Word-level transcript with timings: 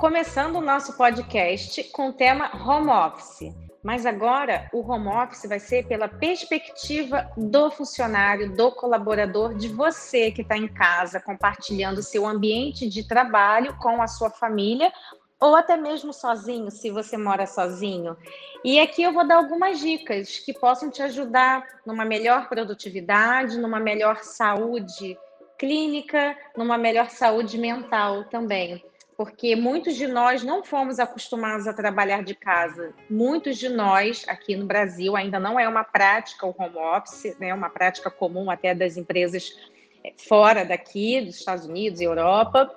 começando 0.00 0.56
o 0.56 0.62
nosso 0.62 0.96
podcast 0.96 1.84
com 1.92 2.08
o 2.08 2.12
tema 2.14 2.50
home 2.66 2.88
office. 2.88 3.54
Mas 3.82 4.06
agora 4.06 4.66
o 4.72 4.80
home 4.80 5.08
office 5.08 5.44
vai 5.46 5.60
ser 5.60 5.86
pela 5.86 6.08
perspectiva 6.08 7.30
do 7.36 7.70
funcionário, 7.70 8.56
do 8.56 8.72
colaborador, 8.72 9.54
de 9.54 9.68
você 9.68 10.30
que 10.30 10.40
está 10.40 10.56
em 10.56 10.68
casa, 10.68 11.20
compartilhando 11.20 12.02
seu 12.02 12.26
ambiente 12.26 12.88
de 12.88 13.06
trabalho 13.06 13.76
com 13.76 14.00
a 14.00 14.06
sua 14.06 14.30
família 14.30 14.90
ou 15.38 15.54
até 15.54 15.76
mesmo 15.76 16.14
sozinho, 16.14 16.70
se 16.70 16.90
você 16.90 17.18
mora 17.18 17.46
sozinho. 17.46 18.16
E 18.64 18.80
aqui 18.80 19.02
eu 19.02 19.12
vou 19.12 19.28
dar 19.28 19.36
algumas 19.36 19.80
dicas 19.80 20.38
que 20.38 20.54
possam 20.54 20.90
te 20.90 21.02
ajudar 21.02 21.62
numa 21.84 22.06
melhor 22.06 22.48
produtividade, 22.48 23.58
numa 23.58 23.78
melhor 23.78 24.20
saúde 24.22 25.18
clínica, 25.58 26.34
numa 26.56 26.78
melhor 26.78 27.10
saúde 27.10 27.58
mental 27.58 28.24
também 28.24 28.82
porque 29.20 29.54
muitos 29.54 29.96
de 29.96 30.06
nós 30.06 30.42
não 30.42 30.64
fomos 30.64 30.98
acostumados 30.98 31.66
a 31.66 31.74
trabalhar 31.74 32.24
de 32.24 32.34
casa. 32.34 32.94
Muitos 33.10 33.58
de 33.58 33.68
nós, 33.68 34.24
aqui 34.26 34.56
no 34.56 34.64
Brasil, 34.64 35.14
ainda 35.14 35.38
não 35.38 35.60
é 35.60 35.68
uma 35.68 35.84
prática 35.84 36.46
o 36.46 36.54
home 36.56 36.78
office, 36.78 37.36
né, 37.38 37.52
uma 37.52 37.68
prática 37.68 38.10
comum 38.10 38.50
até 38.50 38.74
das 38.74 38.96
empresas 38.96 39.54
eh, 40.02 40.14
fora 40.16 40.64
daqui, 40.64 41.20
dos 41.20 41.38
Estados 41.38 41.66
Unidos 41.66 42.00
e 42.00 42.04
Europa. 42.04 42.74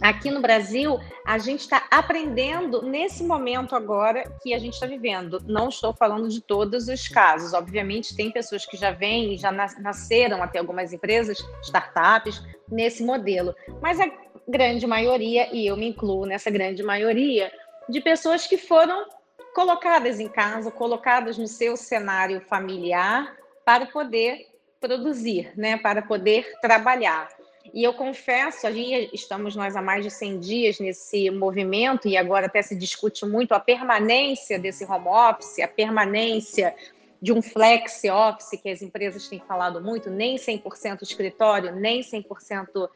Aqui 0.00 0.30
no 0.30 0.40
Brasil, 0.40 1.00
a 1.26 1.38
gente 1.38 1.62
está 1.62 1.88
aprendendo 1.90 2.80
nesse 2.82 3.24
momento 3.24 3.74
agora 3.74 4.22
que 4.44 4.54
a 4.54 4.60
gente 4.60 4.74
está 4.74 4.86
vivendo. 4.86 5.42
Não 5.44 5.70
estou 5.70 5.92
falando 5.92 6.28
de 6.28 6.40
todos 6.40 6.86
os 6.86 7.08
casos. 7.08 7.52
Obviamente, 7.52 8.14
tem 8.14 8.30
pessoas 8.30 8.64
que 8.64 8.76
já 8.76 8.92
vêm 8.92 9.36
já 9.36 9.50
nasceram 9.50 10.40
até 10.40 10.60
algumas 10.60 10.92
empresas, 10.92 11.38
startups, 11.64 12.40
nesse 12.68 13.04
modelo. 13.04 13.56
Mas 13.80 13.98
a 13.98 14.08
grande 14.48 14.86
maioria, 14.86 15.48
e 15.52 15.66
eu 15.66 15.76
me 15.76 15.88
incluo 15.88 16.26
nessa 16.26 16.50
grande 16.50 16.82
maioria, 16.82 17.50
de 17.88 18.00
pessoas 18.00 18.46
que 18.46 18.56
foram 18.56 19.06
colocadas 19.54 20.18
em 20.18 20.28
casa, 20.28 20.70
colocadas 20.70 21.38
no 21.38 21.46
seu 21.46 21.76
cenário 21.76 22.40
familiar 22.40 23.36
para 23.64 23.86
poder 23.86 24.46
produzir, 24.80 25.52
né, 25.56 25.78
para 25.78 26.02
poder 26.02 26.52
trabalhar. 26.60 27.28
E 27.72 27.82
eu 27.82 27.94
confesso, 27.94 28.66
ali 28.66 29.08
estamos 29.12 29.56
nós 29.56 29.74
há 29.74 29.80
mais 29.80 30.04
de 30.04 30.10
100 30.10 30.40
dias 30.40 30.78
nesse 30.78 31.30
movimento 31.30 32.06
e 32.06 32.16
agora 32.16 32.46
até 32.46 32.60
se 32.60 32.76
discute 32.76 33.24
muito 33.24 33.52
a 33.54 33.60
permanência 33.60 34.58
desse 34.58 34.84
home 34.84 35.08
office, 35.08 35.60
a 35.60 35.68
permanência 35.68 36.74
de 37.22 37.32
um 37.32 37.40
flex 37.40 38.02
office 38.04 38.60
que 38.60 38.68
as 38.68 38.82
empresas 38.82 39.26
têm 39.28 39.40
falado 39.40 39.80
muito, 39.80 40.10
nem 40.10 40.36
100% 40.36 41.00
escritório, 41.02 41.74
nem 41.74 42.02
100% 42.02 42.88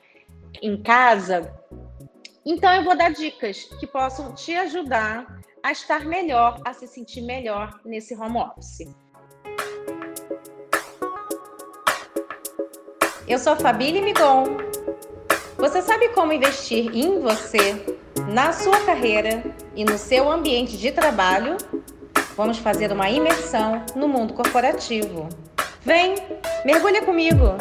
em 0.63 0.83
casa. 0.83 1.53
Então, 2.45 2.73
eu 2.75 2.85
vou 2.85 2.97
dar 2.97 3.13
dicas 3.13 3.65
que 3.79 3.87
possam 3.87 4.35
te 4.35 4.55
ajudar 4.55 5.27
a 5.63 5.73
estar 5.73 6.05
melhor, 6.05 6.61
a 6.65 6.73
se 6.73 6.87
sentir 6.87 7.21
melhor 7.21 7.81
nesse 7.85 8.15
home 8.15 8.39
office. 8.39 8.89
Eu 13.27 13.39
sou 13.39 13.55
Fabília 13.57 14.01
Migon. 14.01 14.45
Você 15.59 15.83
sabe 15.83 16.09
como 16.11 16.33
investir 16.33 16.97
em 16.97 17.21
você, 17.21 17.85
na 18.33 18.53
sua 18.53 18.81
carreira 18.87 19.43
e 19.75 19.85
no 19.85 19.99
seu 19.99 20.31
ambiente 20.31 20.79
de 20.79 20.91
trabalho? 20.93 21.59
Vamos 22.37 22.59
fazer 22.59 22.91
uma 22.93 23.11
imersão 23.11 23.85
no 23.95 24.09
mundo 24.09 24.33
corporativo. 24.33 25.29
Vem, 25.83 26.15
mergulha 26.65 27.05
comigo! 27.05 27.57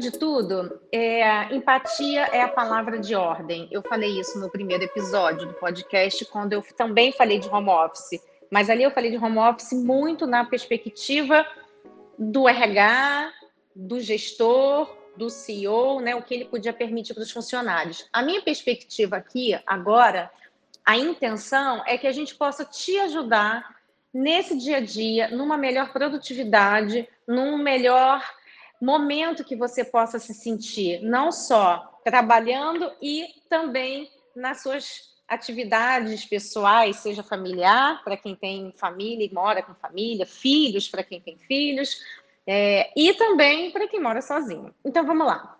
De 0.00 0.10
tudo, 0.10 0.80
é, 0.90 1.54
empatia 1.54 2.22
é 2.32 2.42
a 2.42 2.48
palavra 2.48 2.98
de 2.98 3.14
ordem. 3.14 3.68
Eu 3.70 3.82
falei 3.82 4.18
isso 4.18 4.40
no 4.40 4.50
primeiro 4.50 4.82
episódio 4.82 5.46
do 5.46 5.54
podcast, 5.54 6.24
quando 6.24 6.54
eu 6.54 6.62
também 6.76 7.12
falei 7.12 7.38
de 7.38 7.48
home 7.48 7.68
office. 7.68 8.20
Mas 8.50 8.68
ali 8.68 8.82
eu 8.82 8.90
falei 8.90 9.10
de 9.10 9.16
home 9.16 9.38
office 9.38 9.72
muito 9.72 10.26
na 10.26 10.44
perspectiva 10.44 11.46
do 12.18 12.48
RH, 12.48 13.32
do 13.76 14.00
gestor, 14.00 14.96
do 15.16 15.30
CEO, 15.30 16.00
né, 16.00 16.14
o 16.14 16.22
que 16.22 16.34
ele 16.34 16.44
podia 16.46 16.72
permitir 16.72 17.14
para 17.14 17.22
os 17.22 17.30
funcionários. 17.30 18.08
A 18.12 18.22
minha 18.22 18.42
perspectiva 18.42 19.16
aqui, 19.16 19.58
agora, 19.66 20.30
a 20.84 20.96
intenção 20.96 21.82
é 21.86 21.96
que 21.98 22.06
a 22.06 22.12
gente 22.12 22.34
possa 22.34 22.64
te 22.64 22.98
ajudar 23.00 23.76
nesse 24.12 24.56
dia 24.56 24.78
a 24.78 24.80
dia, 24.80 25.28
numa 25.28 25.56
melhor 25.56 25.92
produtividade, 25.92 27.08
num 27.28 27.56
melhor 27.58 28.22
momento 28.80 29.44
que 29.44 29.56
você 29.56 29.84
possa 29.84 30.18
se 30.18 30.32
sentir 30.32 31.02
não 31.02 31.30
só 31.30 32.00
trabalhando 32.04 32.90
e 33.00 33.26
também 33.48 34.10
nas 34.34 34.62
suas 34.62 35.10
atividades 35.28 36.24
pessoais, 36.24 36.96
seja 36.96 37.22
familiar, 37.22 38.02
para 38.02 38.16
quem 38.16 38.34
tem 38.34 38.72
família 38.76 39.24
e 39.24 39.32
mora 39.32 39.62
com 39.62 39.74
família, 39.74 40.26
filhos, 40.26 40.88
para 40.88 41.04
quem 41.04 41.20
tem 41.20 41.38
filhos, 41.38 42.00
é, 42.46 42.90
e 42.96 43.14
também 43.14 43.70
para 43.70 43.86
quem 43.86 44.00
mora 44.00 44.20
sozinho. 44.20 44.74
Então 44.84 45.06
vamos 45.06 45.26
lá. 45.26 45.56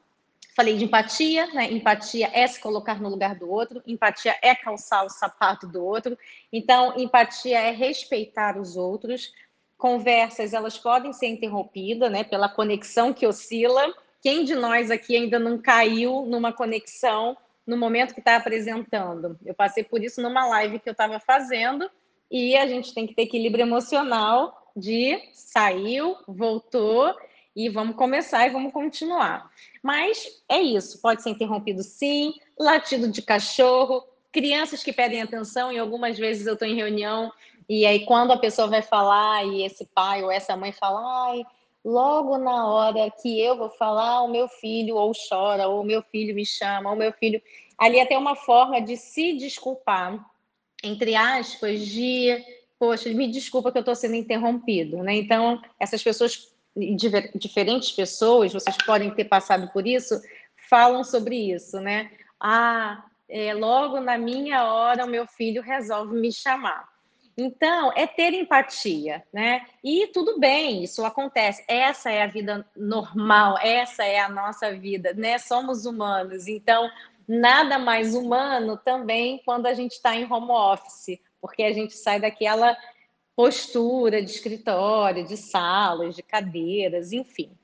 Falei 0.57 0.77
de 0.77 0.85
empatia, 0.85 1.47
né? 1.55 1.71
Empatia 1.71 2.29
é 2.33 2.47
se 2.47 2.61
colocar 2.61 3.01
no 3.01 3.09
lugar 3.09 3.37
do 3.37 3.49
outro, 3.49 3.81
empatia 3.87 4.37
é 4.43 4.55
calçar 4.55 5.05
o 5.05 5.09
sapato 5.09 5.69
do 5.69 5.85
outro, 5.85 6.19
então 6.53 6.99
empatia 6.99 7.61
é 7.61 7.71
respeitar 7.71 8.59
os 8.59 8.77
outros, 8.77 9.33
conversas 9.81 10.53
elas 10.53 10.79
podem 10.79 11.13
ser 11.13 11.27
interrompidas, 11.27 12.13
né, 12.13 12.23
pela 12.23 12.49
conexão 12.49 13.13
que 13.13 13.27
oscila. 13.27 13.93
Quem 14.23 14.45
de 14.45 14.55
nós 14.55 14.91
aqui 14.91 15.17
ainda 15.17 15.39
não 15.39 15.59
caiu 15.59 16.27
numa 16.27 16.53
conexão 16.53 17.37
no 17.67 17.77
momento 17.77 18.13
que 18.15 18.21
está 18.21 18.37
apresentando? 18.37 19.39
Eu 19.45 19.55
passei 19.55 19.83
por 19.83 20.05
isso 20.05 20.21
numa 20.21 20.47
live 20.47 20.79
que 20.79 20.89
eu 20.89 20.93
estava 20.93 21.19
fazendo 21.19 21.91
e 22.31 22.57
a 22.57 22.67
gente 22.67 22.95
tem 22.95 23.07
que 23.07 23.15
ter 23.15 23.23
equilíbrio 23.23 23.63
emocional 23.63 24.71
de 24.77 25.19
saiu, 25.33 26.17
voltou 26.29 27.13
e 27.57 27.69
vamos 27.69 27.97
começar 27.97 28.47
e 28.47 28.51
vamos 28.51 28.73
continuar. 28.73 29.51
Mas 29.83 30.43
é 30.49 30.61
isso, 30.61 31.01
pode 31.01 31.23
ser 31.23 31.31
interrompido 31.31 31.83
sim, 31.83 32.35
latido 32.59 33.09
de 33.09 33.23
cachorro, 33.23 34.05
crianças 34.31 34.83
que 34.83 34.93
pedem 34.93 35.23
atenção 35.23 35.73
e 35.73 35.79
algumas 35.79 36.19
vezes 36.19 36.47
eu 36.47 36.53
estou 36.53 36.69
em 36.69 36.77
reunião 36.77 37.33
e 37.73 37.87
aí, 37.87 38.05
quando 38.05 38.33
a 38.33 38.37
pessoa 38.37 38.67
vai 38.67 38.83
falar 38.83 39.45
e 39.45 39.63
esse 39.63 39.87
pai 39.95 40.25
ou 40.25 40.31
essa 40.33 40.57
mãe 40.57 40.73
fala, 40.73 41.41
logo 41.85 42.37
na 42.37 42.67
hora 42.67 43.09
que 43.23 43.41
eu 43.41 43.57
vou 43.57 43.71
falar, 43.71 44.23
o 44.23 44.29
meu 44.29 44.49
filho 44.49 44.97
ou 44.97 45.13
chora, 45.29 45.69
ou 45.69 45.83
o 45.83 45.85
meu 45.85 46.03
filho 46.03 46.35
me 46.35 46.45
chama, 46.45 46.91
ou 46.91 46.97
o 46.97 46.99
meu 46.99 47.13
filho. 47.13 47.41
Ali 47.79 48.01
até 48.01 48.19
uma 48.19 48.35
forma 48.35 48.81
de 48.81 48.97
se 48.97 49.35
desculpar, 49.35 50.19
entre 50.83 51.15
aspas, 51.15 51.87
de, 51.87 52.45
poxa, 52.77 53.09
me 53.11 53.29
desculpa 53.29 53.71
que 53.71 53.79
eu 53.79 53.83
estou 53.83 53.95
sendo 53.95 54.17
interrompido, 54.17 55.05
né? 55.05 55.15
Então, 55.15 55.63
essas 55.79 56.03
pessoas, 56.03 56.53
diferentes 57.37 57.93
pessoas, 57.93 58.53
vocês 58.53 58.77
podem 58.79 59.15
ter 59.15 59.27
passado 59.27 59.71
por 59.73 59.87
isso, 59.87 60.21
falam 60.69 61.05
sobre 61.05 61.37
isso, 61.37 61.79
né? 61.79 62.11
Ah, 62.41 63.05
é, 63.29 63.55
logo 63.55 64.01
na 64.01 64.19
minha 64.19 64.65
hora 64.65 65.05
o 65.05 65.09
meu 65.09 65.25
filho 65.25 65.63
resolve 65.63 66.17
me 66.17 66.33
chamar. 66.33 66.91
Então, 67.43 67.91
é 67.97 68.07
ter 68.07 68.35
empatia, 68.35 69.25
né? 69.33 69.67
E 69.83 70.09
tudo 70.09 70.39
bem, 70.39 70.85
isso 70.85 71.03
acontece. 71.07 71.65
Essa 71.67 72.11
é 72.11 72.23
a 72.23 72.27
vida 72.27 72.69
normal, 72.77 73.57
essa 73.63 74.05
é 74.05 74.21
a 74.21 74.29
nossa 74.29 74.71
vida, 74.77 75.15
né? 75.15 75.39
Somos 75.39 75.87
humanos, 75.87 76.47
então 76.47 76.91
nada 77.27 77.79
mais 77.79 78.15
humano 78.15 78.77
também 78.77 79.41
quando 79.43 79.65
a 79.65 79.73
gente 79.73 79.93
está 79.93 80.15
em 80.15 80.31
home 80.31 80.51
office, 80.51 81.19
porque 81.41 81.63
a 81.63 81.73
gente 81.73 81.95
sai 81.95 82.21
daquela 82.21 82.77
postura 83.35 84.23
de 84.23 84.31
escritório, 84.31 85.27
de 85.27 85.39
salas, 85.39 86.15
de 86.15 86.23
cadeiras, 86.23 87.11
enfim. 87.11 87.57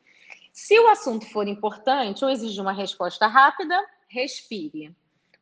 Se 0.54 0.80
o 0.80 0.88
assunto 0.88 1.26
for 1.26 1.46
importante 1.46 2.24
ou 2.24 2.30
exigir 2.30 2.62
uma 2.62 2.72
resposta 2.72 3.26
rápida, 3.26 3.78
respire 4.08 4.96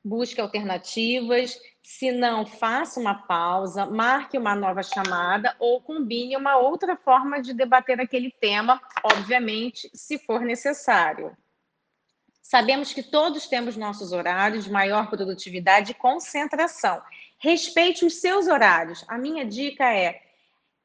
busque 0.04 0.40
alternativas, 0.40 1.58
se 1.82 2.12
não, 2.12 2.44
faça 2.44 3.00
uma 3.00 3.14
pausa, 3.14 3.86
marque 3.86 4.36
uma 4.36 4.54
nova 4.54 4.82
chamada 4.82 5.54
ou 5.58 5.80
combine 5.80 6.36
uma 6.36 6.56
outra 6.56 6.96
forma 6.96 7.40
de 7.40 7.52
debater 7.54 8.00
aquele 8.00 8.30
tema, 8.30 8.80
obviamente, 9.02 9.90
se 9.94 10.18
for 10.18 10.40
necessário. 10.40 11.36
Sabemos 12.42 12.92
que 12.92 13.02
todos 13.02 13.46
temos 13.46 13.76
nossos 13.76 14.12
horários 14.12 14.64
de 14.64 14.70
maior 14.70 15.08
produtividade 15.08 15.92
e 15.92 15.94
concentração. 15.94 17.02
Respeite 17.38 18.04
os 18.04 18.20
seus 18.20 18.46
horários. 18.46 19.04
A 19.08 19.16
minha 19.18 19.44
dica 19.44 19.84
é 19.92 20.20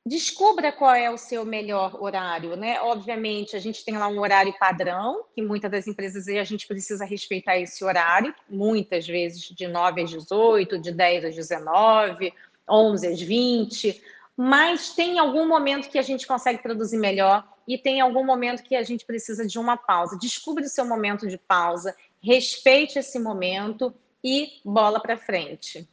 descubra 0.09 0.71
qual 0.71 0.95
é 0.95 1.09
o 1.09 1.17
seu 1.17 1.45
melhor 1.45 2.01
horário, 2.01 2.57
né? 2.57 2.81
Obviamente, 2.81 3.55
a 3.55 3.59
gente 3.59 3.85
tem 3.85 3.95
lá 3.95 4.07
um 4.07 4.19
horário 4.19 4.51
padrão, 4.59 5.23
que 5.35 5.41
muitas 5.41 5.69
das 5.69 5.87
empresas 5.87 6.27
a 6.27 6.43
gente 6.43 6.67
precisa 6.67 7.05
respeitar 7.05 7.59
esse 7.59 7.83
horário, 7.85 8.33
muitas 8.49 9.07
vezes 9.07 9.41
de 9.43 9.67
9 9.67 10.01
às 10.01 10.09
18, 10.09 10.79
de 10.79 10.91
10 10.91 11.25
às 11.25 11.35
19, 11.35 12.33
11 12.67 13.07
às 13.07 13.21
20, 13.21 14.03
mas 14.35 14.93
tem 14.95 15.19
algum 15.19 15.47
momento 15.47 15.89
que 15.89 15.99
a 15.99 16.01
gente 16.01 16.25
consegue 16.25 16.63
produzir 16.63 16.97
melhor 16.97 17.47
e 17.67 17.77
tem 17.77 18.01
algum 18.01 18.25
momento 18.25 18.63
que 18.63 18.75
a 18.75 18.83
gente 18.83 19.05
precisa 19.05 19.45
de 19.45 19.59
uma 19.59 19.77
pausa. 19.77 20.17
Descubra 20.17 20.65
o 20.65 20.69
seu 20.69 20.85
momento 20.85 21.27
de 21.27 21.37
pausa, 21.37 21.95
respeite 22.19 22.97
esse 22.97 23.19
momento 23.19 23.93
e 24.23 24.59
bola 24.65 24.99
para 24.99 25.17
frente. 25.17 25.87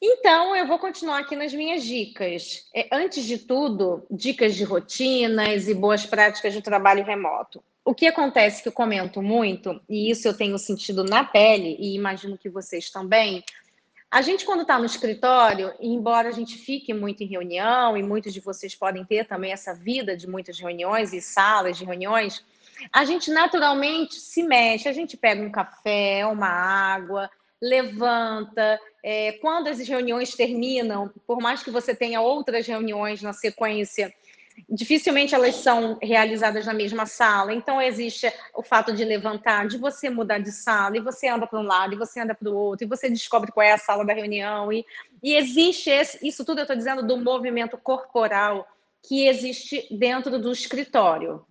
Então, 0.00 0.54
eu 0.54 0.66
vou 0.66 0.78
continuar 0.78 1.20
aqui 1.20 1.34
nas 1.34 1.54
minhas 1.54 1.82
dicas. 1.82 2.68
É, 2.74 2.86
antes 2.92 3.24
de 3.24 3.38
tudo, 3.38 4.06
dicas 4.10 4.54
de 4.54 4.62
rotinas 4.62 5.68
e 5.68 5.74
boas 5.74 6.04
práticas 6.04 6.52
de 6.52 6.60
trabalho 6.60 7.04
remoto. 7.04 7.64
O 7.84 7.94
que 7.94 8.06
acontece 8.06 8.62
que 8.62 8.68
eu 8.68 8.72
comento 8.72 9.22
muito, 9.22 9.80
e 9.88 10.10
isso 10.10 10.26
eu 10.28 10.36
tenho 10.36 10.58
sentido 10.58 11.02
na 11.04 11.24
pele, 11.24 11.76
e 11.78 11.94
imagino 11.94 12.36
que 12.36 12.48
vocês 12.48 12.90
também, 12.90 13.42
a 14.10 14.20
gente, 14.20 14.44
quando 14.44 14.62
está 14.62 14.78
no 14.78 14.84
escritório, 14.84 15.72
embora 15.80 16.28
a 16.28 16.32
gente 16.32 16.58
fique 16.58 16.92
muito 16.92 17.22
em 17.22 17.26
reunião, 17.26 17.96
e 17.96 18.02
muitos 18.02 18.34
de 18.34 18.40
vocês 18.40 18.74
podem 18.74 19.04
ter 19.04 19.26
também 19.26 19.52
essa 19.52 19.72
vida 19.72 20.16
de 20.16 20.28
muitas 20.28 20.58
reuniões 20.58 21.12
e 21.12 21.22
salas 21.22 21.78
de 21.78 21.84
reuniões, 21.84 22.44
a 22.92 23.04
gente 23.04 23.30
naturalmente 23.30 24.16
se 24.16 24.42
mexe, 24.42 24.88
a 24.88 24.92
gente 24.92 25.16
pega 25.16 25.42
um 25.42 25.50
café, 25.50 26.26
uma 26.26 26.48
água, 26.48 27.30
levanta. 27.60 28.78
É, 29.02 29.32
quando 29.40 29.68
as 29.68 29.78
reuniões 29.80 30.34
terminam, 30.34 31.10
por 31.26 31.40
mais 31.40 31.62
que 31.62 31.70
você 31.70 31.94
tenha 31.94 32.20
outras 32.20 32.66
reuniões 32.66 33.22
na 33.22 33.32
sequência, 33.32 34.12
dificilmente 34.68 35.34
elas 35.34 35.56
são 35.56 35.98
realizadas 36.02 36.66
na 36.66 36.72
mesma 36.72 37.06
sala. 37.06 37.52
Então, 37.52 37.80
existe 37.80 38.32
o 38.54 38.62
fato 38.62 38.92
de 38.92 39.04
levantar, 39.04 39.68
de 39.68 39.76
você 39.76 40.08
mudar 40.08 40.38
de 40.38 40.50
sala, 40.50 40.96
e 40.96 41.00
você 41.00 41.28
anda 41.28 41.46
para 41.46 41.60
um 41.60 41.66
lado, 41.66 41.94
e 41.94 41.98
você 41.98 42.20
anda 42.20 42.34
para 42.34 42.48
o 42.48 42.56
outro, 42.56 42.86
e 42.86 42.88
você 42.88 43.08
descobre 43.08 43.52
qual 43.52 43.66
é 43.66 43.72
a 43.72 43.78
sala 43.78 44.04
da 44.04 44.14
reunião. 44.14 44.72
E, 44.72 44.84
e 45.22 45.34
existe 45.34 45.90
esse, 45.90 46.26
isso 46.26 46.44
tudo, 46.44 46.58
eu 46.58 46.62
estou 46.62 46.76
dizendo, 46.76 47.06
do 47.06 47.16
movimento 47.16 47.76
corporal 47.76 48.66
que 49.06 49.26
existe 49.26 49.86
dentro 49.90 50.38
do 50.38 50.50
escritório. 50.50 51.44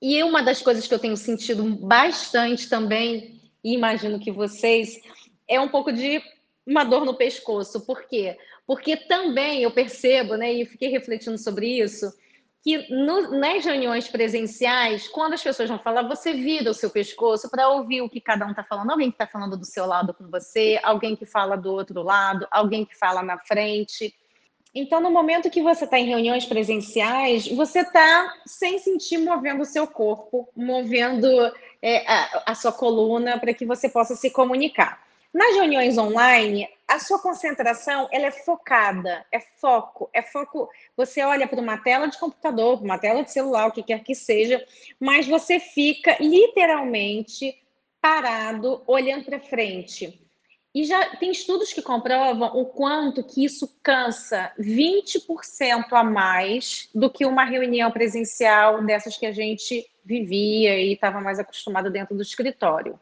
E 0.00 0.22
uma 0.22 0.42
das 0.42 0.62
coisas 0.62 0.86
que 0.86 0.94
eu 0.94 0.98
tenho 0.98 1.16
sentido 1.16 1.62
bastante 1.62 2.68
também, 2.68 3.38
e 3.62 3.74
imagino 3.74 4.18
que 4.18 4.30
vocês, 4.30 4.98
é 5.50 5.60
um 5.60 5.68
pouco 5.68 5.92
de 5.92 6.22
uma 6.64 6.84
dor 6.84 7.04
no 7.04 7.14
pescoço. 7.14 7.84
Por 7.84 8.04
quê? 8.04 8.38
Porque 8.66 8.96
também 8.96 9.64
eu 9.64 9.70
percebo, 9.72 10.36
né, 10.36 10.52
e 10.52 10.64
fiquei 10.64 10.88
refletindo 10.88 11.36
sobre 11.36 11.66
isso, 11.66 12.10
que 12.62 12.86
no, 12.94 13.38
nas 13.38 13.64
reuniões 13.64 14.06
presenciais, 14.06 15.08
quando 15.08 15.32
as 15.32 15.42
pessoas 15.42 15.68
vão 15.68 15.78
falar, 15.78 16.02
você 16.02 16.32
vira 16.34 16.70
o 16.70 16.74
seu 16.74 16.90
pescoço 16.90 17.50
para 17.50 17.68
ouvir 17.68 18.02
o 18.02 18.08
que 18.08 18.20
cada 18.20 18.46
um 18.46 18.50
está 18.50 18.62
falando. 18.62 18.90
Alguém 18.90 19.10
que 19.10 19.14
está 19.14 19.26
falando 19.26 19.56
do 19.56 19.64
seu 19.64 19.86
lado 19.86 20.14
com 20.14 20.28
você, 20.30 20.78
alguém 20.82 21.16
que 21.16 21.26
fala 21.26 21.56
do 21.56 21.72
outro 21.72 22.02
lado, 22.02 22.46
alguém 22.50 22.84
que 22.84 22.96
fala 22.96 23.22
na 23.22 23.38
frente. 23.38 24.14
Então, 24.74 25.00
no 25.00 25.10
momento 25.10 25.50
que 25.50 25.62
você 25.62 25.84
está 25.84 25.98
em 25.98 26.06
reuniões 26.06 26.44
presenciais, 26.44 27.48
você 27.48 27.80
está 27.80 28.32
sem 28.46 28.78
sentir 28.78 29.18
movendo 29.18 29.62
o 29.62 29.66
seu 29.66 29.86
corpo, 29.86 30.48
movendo 30.54 31.26
é, 31.82 32.06
a, 32.06 32.42
a 32.46 32.54
sua 32.54 32.70
coluna 32.70 33.40
para 33.40 33.54
que 33.54 33.64
você 33.64 33.88
possa 33.88 34.14
se 34.14 34.30
comunicar. 34.30 35.09
Nas 35.32 35.54
reuniões 35.54 35.96
online, 35.96 36.68
a 36.88 36.98
sua 36.98 37.20
concentração 37.20 38.08
ela 38.10 38.26
é 38.26 38.30
focada, 38.32 39.24
é 39.30 39.38
foco, 39.38 40.10
é 40.12 40.22
foco. 40.22 40.68
Você 40.96 41.22
olha 41.22 41.46
para 41.46 41.60
uma 41.60 41.78
tela 41.78 42.08
de 42.08 42.18
computador, 42.18 42.78
para 42.78 42.84
uma 42.84 42.98
tela 42.98 43.22
de 43.22 43.30
celular, 43.30 43.68
o 43.68 43.72
que 43.72 43.82
quer 43.82 44.02
que 44.02 44.14
seja, 44.14 44.64
mas 44.98 45.28
você 45.28 45.60
fica 45.60 46.16
literalmente 46.18 47.56
parado, 48.00 48.82
olhando 48.88 49.24
para 49.24 49.38
frente. 49.38 50.20
E 50.74 50.84
já 50.84 51.16
tem 51.16 51.30
estudos 51.30 51.72
que 51.72 51.82
comprovam 51.82 52.56
o 52.56 52.64
quanto 52.64 53.24
que 53.24 53.44
isso 53.44 53.68
cansa 53.82 54.52
20% 54.58 55.92
a 55.92 56.04
mais 56.04 56.88
do 56.94 57.10
que 57.10 57.26
uma 57.26 57.44
reunião 57.44 57.90
presencial 57.90 58.82
dessas 58.84 59.16
que 59.16 59.26
a 59.26 59.32
gente 59.32 59.88
vivia 60.04 60.76
e 60.78 60.92
estava 60.92 61.20
mais 61.20 61.38
acostumado 61.38 61.90
dentro 61.90 62.16
do 62.16 62.22
escritório. 62.22 62.98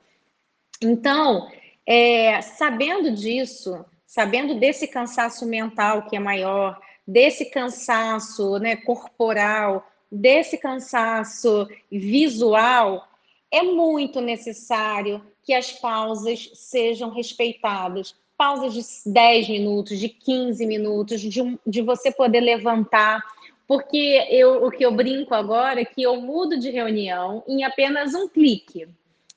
Então, 0.81 1.51
é, 1.91 2.43
sabendo 2.43 3.11
disso, 3.11 3.83
sabendo 4.07 4.57
desse 4.57 4.87
cansaço 4.87 5.47
mental 5.47 6.03
que 6.03 6.17
é 6.17 6.19
maior, 6.19 6.79
desse 7.07 7.47
cansaço 7.47 8.59
né, 8.59 8.77
corporal, 8.77 9.89
desse 10.13 10.59
cansaço 10.59 11.67
visual, 11.91 13.09
é 13.51 13.63
muito 13.63 14.21
necessário 14.21 15.25
que 15.43 15.55
as 15.55 15.73
pausas 15.73 16.51
sejam 16.53 17.09
respeitadas. 17.09 18.15
Pausas 18.37 18.75
de 18.75 19.11
10 19.11 19.49
minutos, 19.49 19.99
de 19.99 20.11
15 20.11 20.67
minutos, 20.67 21.23
de, 21.23 21.59
de 21.67 21.81
você 21.81 22.13
poder 22.13 22.41
levantar. 22.41 23.25
Porque 23.67 24.27
eu, 24.31 24.67
o 24.67 24.71
que 24.71 24.85
eu 24.85 24.93
brinco 24.93 25.35
agora 25.35 25.81
é 25.81 25.87
que 25.87 26.03
eu 26.03 26.21
mudo 26.21 26.59
de 26.59 26.71
reunião 26.71 27.43
em 27.49 27.65
apenas 27.65 28.15
um 28.15 28.29
clique. 28.29 28.87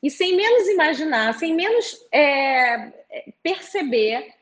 E 0.02 0.10
sem 0.10 0.36
menos 0.36 0.68
imaginar, 0.68 1.34
sem 1.36 1.54
menos 1.54 1.96
é, 2.12 2.92
perceber, 3.44 4.34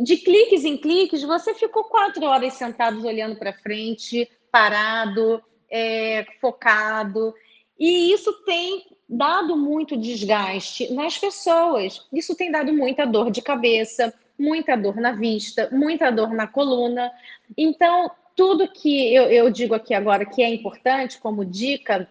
de 0.00 0.16
cliques 0.16 0.64
em 0.64 0.76
cliques, 0.76 1.22
você 1.22 1.54
ficou 1.54 1.84
quatro 1.84 2.24
horas 2.24 2.54
sentado 2.54 3.04
olhando 3.06 3.36
para 3.36 3.52
frente, 3.52 4.30
parado, 4.50 5.42
é, 5.70 6.24
focado. 6.40 7.34
E 7.78 8.12
isso 8.12 8.32
tem 8.44 8.86
dado 9.08 9.56
muito 9.56 9.96
desgaste 9.96 10.92
nas 10.92 11.18
pessoas. 11.18 12.06
Isso 12.12 12.34
tem 12.36 12.50
dado 12.50 12.72
muita 12.72 13.04
dor 13.04 13.30
de 13.30 13.42
cabeça, 13.42 14.14
muita 14.38 14.76
dor 14.76 14.96
na 14.96 15.12
vista, 15.12 15.68
muita 15.72 16.10
dor 16.10 16.32
na 16.32 16.46
coluna. 16.46 17.10
Então, 17.56 18.10
tudo 18.36 18.68
que 18.68 19.12
eu, 19.12 19.24
eu 19.24 19.50
digo 19.50 19.74
aqui 19.74 19.94
agora 19.94 20.24
que 20.24 20.42
é 20.42 20.48
importante 20.48 21.18
como 21.18 21.44
dica 21.44 22.08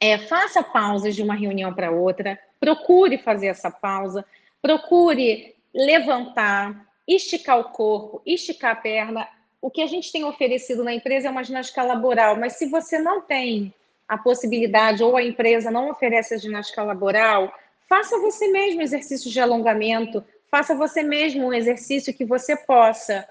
é, 0.00 0.18
faça 0.18 0.62
pausas 0.62 1.14
de 1.14 1.22
uma 1.22 1.34
reunião 1.34 1.72
para 1.72 1.90
outra, 1.90 2.38
procure 2.60 3.18
fazer 3.18 3.48
essa 3.48 3.70
pausa, 3.70 4.24
procure 4.60 5.54
levantar, 5.74 6.86
esticar 7.06 7.58
o 7.58 7.64
corpo, 7.64 8.22
esticar 8.26 8.72
a 8.72 8.76
perna. 8.76 9.28
O 9.60 9.70
que 9.70 9.82
a 9.82 9.86
gente 9.86 10.10
tem 10.12 10.24
oferecido 10.24 10.84
na 10.84 10.92
empresa 10.92 11.28
é 11.28 11.30
uma 11.30 11.44
ginástica 11.44 11.82
laboral, 11.82 12.36
mas 12.36 12.54
se 12.54 12.66
você 12.66 12.98
não 12.98 13.20
tem 13.20 13.72
a 14.08 14.16
possibilidade 14.16 15.02
ou 15.02 15.16
a 15.16 15.22
empresa 15.22 15.70
não 15.70 15.90
oferece 15.90 16.34
a 16.34 16.38
ginástica 16.38 16.82
laboral, 16.82 17.52
faça 17.88 18.18
você 18.18 18.48
mesmo 18.48 18.82
exercícios 18.82 19.32
de 19.32 19.40
alongamento, 19.40 20.24
faça 20.50 20.74
você 20.74 21.02
mesmo 21.02 21.46
um 21.46 21.52
exercício 21.52 22.14
que 22.14 22.24
você 22.24 22.56
possa 22.56 23.26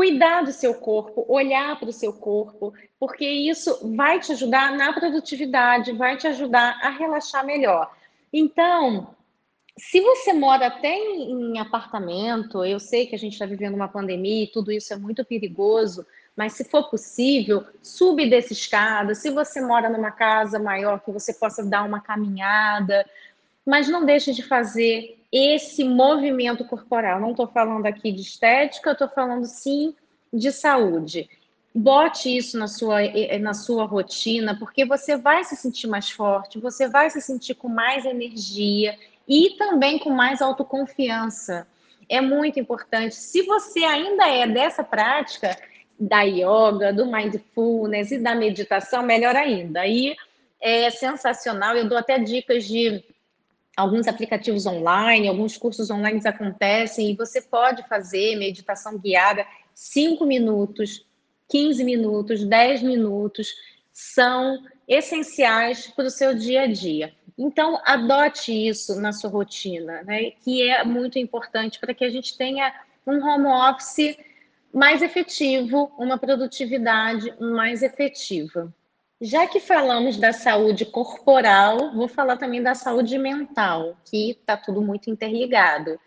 cuidar 0.00 0.44
do 0.44 0.50
seu 0.50 0.72
corpo, 0.72 1.26
olhar 1.28 1.78
para 1.78 1.90
o 1.90 1.92
seu 1.92 2.10
corpo, 2.10 2.72
porque 2.98 3.28
isso 3.28 3.94
vai 3.94 4.18
te 4.18 4.32
ajudar 4.32 4.74
na 4.74 4.94
produtividade, 4.94 5.92
vai 5.92 6.16
te 6.16 6.26
ajudar 6.26 6.78
a 6.80 6.88
relaxar 6.88 7.44
melhor. 7.44 7.94
Então, 8.32 9.14
se 9.76 10.00
você 10.00 10.32
mora 10.32 10.68
até 10.68 10.96
em, 10.96 11.58
apartamento, 11.58 12.64
eu 12.64 12.80
sei 12.80 13.04
que 13.08 13.14
a 13.14 13.18
gente 13.18 13.34
está 13.34 13.44
vivendo 13.44 13.74
uma 13.74 13.88
pandemia 13.88 14.44
e 14.44 14.50
tudo 14.50 14.72
isso 14.72 14.90
é 14.94 14.96
muito 14.96 15.22
perigoso, 15.22 16.06
mas 16.34 16.54
se 16.54 16.64
for 16.64 16.88
possível, 16.88 17.62
sube 17.82 18.30
dessa 18.30 18.54
escada. 18.54 19.14
Se 19.14 19.28
você 19.28 19.60
mora 19.60 19.90
numa 19.90 20.12
casa 20.12 20.58
maior, 20.58 21.00
que 21.00 21.12
você 21.12 21.34
possa 21.34 21.62
dar 21.62 21.84
uma 21.84 22.00
caminhada, 22.00 23.04
mas 23.66 23.86
não 23.86 24.06
deixe 24.06 24.32
de 24.32 24.42
fazer 24.42 25.19
esse 25.32 25.84
movimento 25.84 26.64
corporal. 26.64 27.20
Não 27.20 27.30
estou 27.30 27.46
falando 27.46 27.86
aqui 27.86 28.10
de 28.12 28.22
estética, 28.22 28.92
estou 28.92 29.08
falando 29.08 29.44
sim 29.44 29.94
de 30.32 30.50
saúde. 30.50 31.28
Bote 31.72 32.36
isso 32.36 32.58
na 32.58 32.66
sua, 32.66 32.98
na 33.40 33.54
sua 33.54 33.84
rotina, 33.84 34.58
porque 34.58 34.84
você 34.84 35.16
vai 35.16 35.44
se 35.44 35.54
sentir 35.54 35.86
mais 35.86 36.10
forte, 36.10 36.58
você 36.58 36.88
vai 36.88 37.10
se 37.10 37.20
sentir 37.20 37.54
com 37.54 37.68
mais 37.68 38.04
energia 38.04 38.98
e 39.28 39.50
também 39.56 39.98
com 39.98 40.10
mais 40.10 40.42
autoconfiança. 40.42 41.66
É 42.08 42.20
muito 42.20 42.58
importante. 42.58 43.14
Se 43.14 43.42
você 43.42 43.84
ainda 43.84 44.26
é 44.28 44.48
dessa 44.48 44.82
prática 44.82 45.56
da 45.98 46.22
yoga, 46.22 46.92
do 46.92 47.06
mindfulness 47.06 48.10
e 48.10 48.18
da 48.18 48.34
meditação, 48.34 49.04
melhor 49.04 49.36
ainda. 49.36 49.82
Aí 49.82 50.16
é 50.60 50.90
sensacional. 50.90 51.76
Eu 51.76 51.88
dou 51.88 51.98
até 51.98 52.18
dicas 52.18 52.64
de 52.64 53.04
alguns 53.80 54.06
aplicativos 54.06 54.66
online, 54.66 55.28
alguns 55.28 55.56
cursos 55.56 55.90
online 55.90 56.20
acontecem 56.24 57.10
e 57.10 57.16
você 57.16 57.40
pode 57.40 57.86
fazer 57.88 58.36
meditação 58.36 58.98
guiada 58.98 59.46
5 59.74 60.24
minutos, 60.26 61.06
15 61.48 61.82
minutos, 61.82 62.44
10 62.44 62.82
minutos, 62.82 63.54
são 63.92 64.62
essenciais 64.86 65.86
para 65.88 66.06
o 66.06 66.10
seu 66.10 66.34
dia 66.34 66.62
a 66.62 66.66
dia. 66.66 67.14
Então, 67.38 67.80
adote 67.84 68.52
isso 68.52 69.00
na 69.00 69.12
sua 69.12 69.30
rotina, 69.30 70.02
né? 70.02 70.32
que 70.44 70.68
é 70.68 70.84
muito 70.84 71.18
importante 71.18 71.80
para 71.80 71.94
que 71.94 72.04
a 72.04 72.10
gente 72.10 72.36
tenha 72.36 72.72
um 73.06 73.24
home 73.24 73.46
office 73.46 74.16
mais 74.72 75.00
efetivo, 75.00 75.90
uma 75.98 76.18
produtividade 76.18 77.34
mais 77.40 77.82
efetiva. 77.82 78.72
Já 79.22 79.46
que 79.46 79.60
falamos 79.60 80.16
da 80.16 80.32
saúde 80.32 80.86
corporal, 80.86 81.92
vou 81.94 82.08
falar 82.08 82.38
também 82.38 82.62
da 82.62 82.74
saúde 82.74 83.18
mental, 83.18 83.94
que 84.06 84.30
está 84.30 84.56
tudo 84.56 84.80
muito 84.80 85.10
interligado. 85.10 86.00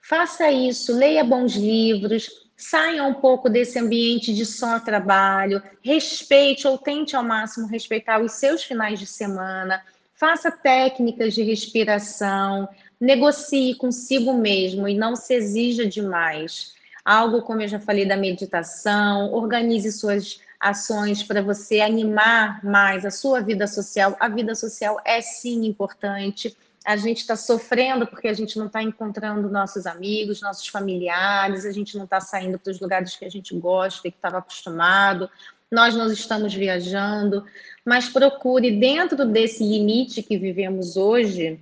Faça 0.00 0.52
isso, 0.52 0.96
leia 0.96 1.24
bons 1.24 1.56
livros, 1.56 2.30
saia 2.56 3.02
um 3.02 3.14
pouco 3.14 3.50
desse 3.50 3.76
ambiente 3.76 4.32
de 4.32 4.46
só 4.46 4.78
trabalho, 4.78 5.60
respeite 5.82 6.68
ou 6.68 6.78
tente 6.78 7.16
ao 7.16 7.24
máximo 7.24 7.66
respeitar 7.66 8.22
os 8.22 8.32
seus 8.32 8.62
finais 8.62 9.00
de 9.00 9.06
semana, 9.06 9.82
faça 10.14 10.48
técnicas 10.48 11.34
de 11.34 11.42
respiração, 11.42 12.68
negocie 13.00 13.74
consigo 13.74 14.32
mesmo 14.32 14.86
e 14.86 14.94
não 14.94 15.16
se 15.16 15.34
exija 15.34 15.84
demais. 15.86 16.74
Algo 17.04 17.42
como 17.42 17.62
eu 17.62 17.68
já 17.68 17.80
falei 17.80 18.06
da 18.06 18.16
meditação, 18.16 19.32
organize 19.32 19.90
suas 19.90 20.38
ações 20.60 21.22
para 21.22 21.40
você 21.40 21.80
animar 21.80 22.62
mais 22.62 23.06
a 23.06 23.10
sua 23.10 23.40
vida 23.40 23.66
social. 23.66 24.14
A 24.20 24.28
vida 24.28 24.54
social 24.54 25.00
é 25.04 25.20
sim 25.22 25.64
importante. 25.64 26.54
A 26.84 26.96
gente 26.96 27.18
está 27.18 27.34
sofrendo 27.34 28.06
porque 28.06 28.28
a 28.28 28.34
gente 28.34 28.58
não 28.58 28.66
está 28.66 28.82
encontrando 28.82 29.48
nossos 29.48 29.86
amigos, 29.86 30.42
nossos 30.42 30.68
familiares, 30.68 31.64
a 31.64 31.72
gente 31.72 31.96
não 31.96 32.04
está 32.04 32.20
saindo 32.20 32.58
para 32.58 32.70
os 32.70 32.80
lugares 32.80 33.16
que 33.16 33.24
a 33.24 33.30
gente 33.30 33.54
gosta 33.54 34.06
e 34.06 34.10
que 34.10 34.18
estava 34.18 34.38
acostumado, 34.38 35.30
nós 35.70 35.94
não 35.94 36.10
estamos 36.10 36.52
viajando, 36.52 37.44
mas 37.84 38.08
procure, 38.08 38.78
dentro 38.78 39.24
desse 39.24 39.62
limite 39.62 40.22
que 40.22 40.36
vivemos 40.36 40.96
hoje, 40.96 41.60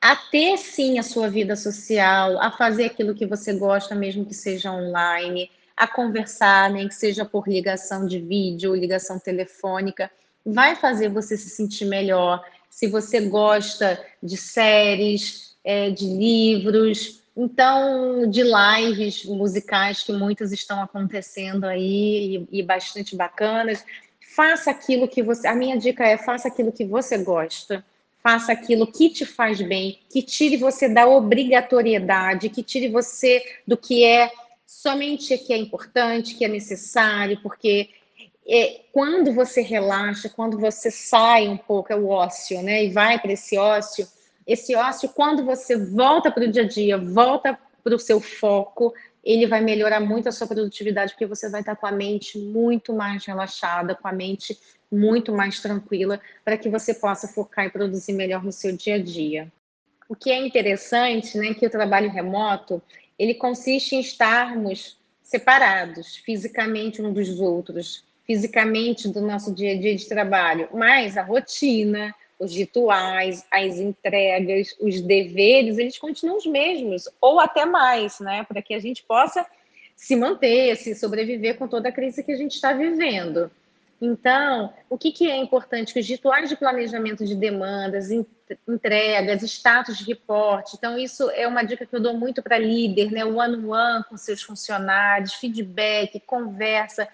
a 0.00 0.14
ter 0.14 0.56
sim 0.56 0.98
a 0.98 1.02
sua 1.02 1.28
vida 1.28 1.56
social, 1.56 2.40
a 2.40 2.50
fazer 2.50 2.84
aquilo 2.84 3.14
que 3.14 3.26
você 3.26 3.52
gosta, 3.54 3.94
mesmo 3.94 4.24
que 4.24 4.34
seja 4.34 4.70
online, 4.70 5.50
a 5.78 5.86
conversar, 5.86 6.70
nem 6.70 6.88
que 6.88 6.94
seja 6.94 7.24
por 7.24 7.48
ligação 7.48 8.06
de 8.06 8.18
vídeo, 8.18 8.74
ligação 8.74 9.18
telefônica, 9.18 10.10
vai 10.44 10.74
fazer 10.74 11.08
você 11.08 11.36
se 11.36 11.48
sentir 11.50 11.84
melhor 11.84 12.44
se 12.68 12.86
você 12.86 13.20
gosta 13.20 14.04
de 14.22 14.36
séries, 14.36 15.56
é, 15.64 15.90
de 15.90 16.06
livros, 16.06 17.22
então 17.36 18.28
de 18.28 18.42
lives 18.42 19.24
musicais 19.24 20.02
que 20.02 20.12
muitas 20.12 20.52
estão 20.52 20.82
acontecendo 20.82 21.64
aí 21.64 22.46
e, 22.50 22.58
e 22.58 22.62
bastante 22.62 23.14
bacanas. 23.14 23.84
Faça 24.34 24.70
aquilo 24.70 25.08
que 25.08 25.22
você. 25.22 25.46
A 25.46 25.54
minha 25.54 25.76
dica 25.78 26.04
é 26.04 26.16
faça 26.16 26.48
aquilo 26.48 26.72
que 26.72 26.84
você 26.84 27.18
gosta 27.18 27.84
faça 28.20 28.52
aquilo 28.52 28.86
que 28.86 29.08
te 29.08 29.24
faz 29.24 29.62
bem, 29.62 30.00
que 30.10 30.20
tire 30.20 30.56
você 30.58 30.88
da 30.88 31.06
obrigatoriedade, 31.06 32.50
que 32.50 32.62
tire 32.62 32.88
você 32.88 33.42
do 33.66 33.76
que 33.76 34.04
é 34.04 34.30
somente 34.68 35.38
que 35.38 35.54
é 35.54 35.56
importante, 35.56 36.34
que 36.34 36.44
é 36.44 36.48
necessário, 36.48 37.40
porque 37.42 37.88
é, 38.46 38.82
quando 38.92 39.32
você 39.32 39.62
relaxa, 39.62 40.28
quando 40.28 40.58
você 40.58 40.90
sai 40.90 41.48
um 41.48 41.56
pouco, 41.56 41.90
é 41.90 41.96
o 41.96 42.08
ócio, 42.08 42.62
né? 42.62 42.84
E 42.84 42.90
vai 42.90 43.18
para 43.18 43.32
esse 43.32 43.56
ócio, 43.56 44.06
esse 44.46 44.76
ócio, 44.76 45.08
quando 45.08 45.42
você 45.42 45.74
volta 45.74 46.30
para 46.30 46.44
o 46.44 46.52
dia 46.52 46.64
a 46.64 46.68
dia, 46.68 46.98
volta 46.98 47.58
para 47.82 47.94
o 47.94 47.98
seu 47.98 48.20
foco, 48.20 48.92
ele 49.24 49.46
vai 49.46 49.62
melhorar 49.62 50.00
muito 50.00 50.28
a 50.28 50.32
sua 50.32 50.46
produtividade, 50.46 51.12
porque 51.12 51.26
você 51.26 51.48
vai 51.48 51.60
estar 51.60 51.74
com 51.74 51.86
a 51.86 51.92
mente 51.92 52.38
muito 52.38 52.92
mais 52.92 53.24
relaxada, 53.24 53.94
com 53.94 54.06
a 54.06 54.12
mente 54.12 54.58
muito 54.92 55.32
mais 55.32 55.60
tranquila, 55.60 56.20
para 56.44 56.58
que 56.58 56.68
você 56.68 56.92
possa 56.92 57.26
focar 57.26 57.64
e 57.64 57.70
produzir 57.70 58.12
melhor 58.12 58.44
no 58.44 58.52
seu 58.52 58.76
dia 58.76 58.96
a 58.96 59.02
dia. 59.02 59.50
O 60.06 60.14
que 60.14 60.30
é 60.30 60.36
interessante, 60.38 61.38
né, 61.38 61.54
que 61.54 61.66
o 61.66 61.70
trabalho 61.70 62.10
remoto, 62.10 62.82
ele 63.18 63.34
consiste 63.34 63.96
em 63.96 64.00
estarmos 64.00 64.96
separados 65.22 66.16
fisicamente 66.16 67.02
uns 67.02 67.12
dos 67.12 67.40
outros, 67.40 68.04
fisicamente 68.24 69.08
do 69.08 69.20
nosso 69.20 69.52
dia 69.54 69.72
a 69.72 69.78
dia 69.78 69.96
de 69.96 70.06
trabalho, 70.06 70.68
mas 70.72 71.16
a 71.16 71.22
rotina, 71.22 72.14
os 72.38 72.54
rituais, 72.54 73.44
as 73.50 73.78
entregas, 73.78 74.74
os 74.80 75.00
deveres, 75.00 75.76
eles 75.76 75.98
continuam 75.98 76.38
os 76.38 76.46
mesmos, 76.46 77.08
ou 77.20 77.40
até 77.40 77.64
mais, 77.64 78.20
né? 78.20 78.44
Para 78.44 78.62
que 78.62 78.74
a 78.74 78.78
gente 78.78 79.02
possa 79.02 79.44
se 79.96 80.14
manter, 80.14 80.76
se 80.76 80.94
sobreviver 80.94 81.58
com 81.58 81.66
toda 81.66 81.88
a 81.88 81.92
crise 81.92 82.22
que 82.22 82.30
a 82.30 82.36
gente 82.36 82.54
está 82.54 82.72
vivendo. 82.72 83.50
Então, 84.00 84.72
o 84.88 84.96
que, 84.96 85.10
que 85.10 85.28
é 85.28 85.36
importante? 85.36 85.92
Que 85.92 86.00
os 86.00 86.08
rituais 86.08 86.48
de 86.48 86.56
planejamento 86.56 87.24
de 87.24 87.34
demandas, 87.34 88.10
entregas, 88.66 89.42
status 89.42 89.98
de 89.98 90.04
reporte. 90.04 90.76
Então, 90.76 90.96
isso 90.96 91.28
é 91.30 91.48
uma 91.48 91.64
dica 91.64 91.84
que 91.84 91.94
eu 91.94 92.00
dou 92.00 92.14
muito 92.14 92.40
para 92.40 92.58
líder, 92.58 93.10
né? 93.10 93.24
One-on-one 93.24 93.56
-on 93.56 93.98
-one 93.98 94.04
com 94.08 94.16
seus 94.16 94.40
funcionários, 94.42 95.34
feedback, 95.34 96.20
conversa 96.20 97.08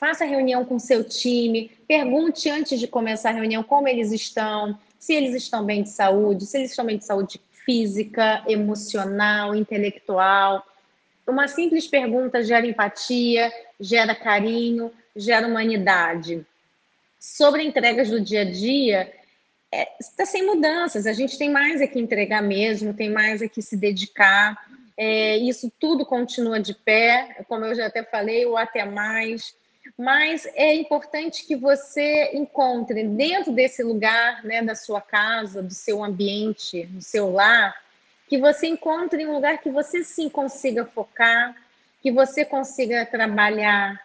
faça 0.00 0.24
reunião 0.24 0.64
com 0.64 0.78
seu 0.78 1.04
time, 1.04 1.70
pergunte 1.86 2.48
antes 2.48 2.80
de 2.80 2.88
começar 2.88 3.28
a 3.28 3.34
reunião 3.34 3.62
como 3.62 3.86
eles 3.86 4.10
estão, 4.10 4.78
se 4.98 5.12
eles 5.12 5.34
estão 5.34 5.62
bem 5.62 5.82
de 5.82 5.90
saúde, 5.90 6.46
se 6.46 6.56
eles 6.56 6.70
estão 6.70 6.86
bem 6.86 6.96
de 6.96 7.04
saúde 7.04 7.38
física, 7.66 8.42
emocional, 8.48 9.54
intelectual. 9.54 10.66
Uma 11.26 11.46
simples 11.48 11.86
pergunta 11.86 12.42
gera 12.42 12.66
empatia, 12.66 13.52
gera 13.78 14.14
carinho, 14.14 14.90
gera 15.20 15.46
humanidade. 15.46 16.44
Sobre 17.18 17.62
entregas 17.62 18.08
do 18.08 18.20
dia 18.20 18.42
a 18.42 18.50
dia, 18.50 19.12
está 20.00 20.22
é, 20.22 20.26
sem 20.26 20.44
mudanças. 20.44 21.06
A 21.06 21.12
gente 21.12 21.36
tem 21.36 21.50
mais 21.50 21.80
é 21.80 21.86
que 21.86 21.98
entregar 21.98 22.42
mesmo, 22.42 22.94
tem 22.94 23.10
mais 23.10 23.42
é 23.42 23.48
que 23.48 23.60
se 23.60 23.76
dedicar. 23.76 24.56
É, 24.96 25.36
isso 25.36 25.72
tudo 25.78 26.04
continua 26.04 26.60
de 26.60 26.74
pé, 26.74 27.44
como 27.48 27.64
eu 27.64 27.74
já 27.74 27.86
até 27.86 28.02
falei, 28.02 28.44
ou 28.46 28.56
até 28.56 28.84
mais 28.84 29.54
mas 29.96 30.46
é 30.54 30.74
importante 30.74 31.46
que 31.46 31.56
você 31.56 32.30
encontre 32.34 33.04
dentro 33.04 33.52
desse 33.52 33.82
lugar, 33.82 34.42
né, 34.44 34.62
da 34.62 34.74
sua 34.74 35.00
casa, 35.00 35.62
do 35.62 35.74
seu 35.74 36.02
ambiente, 36.02 36.86
do 36.86 37.02
seu 37.02 37.30
lar, 37.30 37.74
que 38.28 38.38
você 38.38 38.66
encontre 38.66 39.26
um 39.26 39.32
lugar 39.32 39.58
que 39.58 39.70
você 39.70 40.04
sim 40.04 40.28
consiga 40.28 40.84
focar, 40.84 41.54
que 42.02 42.10
você 42.10 42.44
consiga 42.44 43.04
trabalhar, 43.04 44.00